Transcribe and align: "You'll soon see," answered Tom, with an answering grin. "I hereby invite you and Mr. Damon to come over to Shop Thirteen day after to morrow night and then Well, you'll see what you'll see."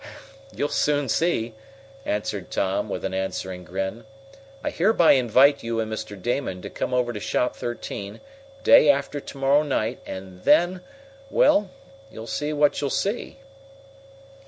"You'll 0.51 0.69
soon 0.69 1.09
see," 1.09 1.53
answered 2.07 2.49
Tom, 2.49 2.89
with 2.89 3.05
an 3.05 3.13
answering 3.13 3.63
grin. 3.63 4.03
"I 4.63 4.71
hereby 4.71 5.11
invite 5.11 5.61
you 5.61 5.79
and 5.79 5.93
Mr. 5.93 6.19
Damon 6.19 6.63
to 6.63 6.71
come 6.71 6.91
over 6.91 7.13
to 7.13 7.19
Shop 7.19 7.55
Thirteen 7.55 8.19
day 8.63 8.89
after 8.89 9.19
to 9.19 9.37
morrow 9.37 9.61
night 9.61 9.99
and 10.07 10.43
then 10.43 10.81
Well, 11.29 11.69
you'll 12.11 12.25
see 12.25 12.51
what 12.51 12.81
you'll 12.81 12.89
see." 12.89 13.37